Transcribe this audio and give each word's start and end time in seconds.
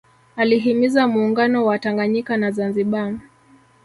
Alihimiza 0.35 1.07
Muungano 1.07 1.65
wa 1.65 1.79
Tanganyika 1.79 2.37
na 2.37 2.51
Zanzibar 2.51 3.13